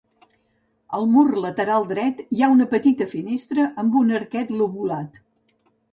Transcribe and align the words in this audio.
Al 0.99 1.03
mur 1.15 1.27
lateral 1.43 1.85
dret 1.93 2.23
hi 2.37 2.41
ha 2.41 2.49
una 2.55 2.67
petita 2.73 3.09
finestra 3.15 3.69
amb 3.85 3.99
un 4.03 4.13
arquet 4.21 4.55
lobulat. 4.63 5.21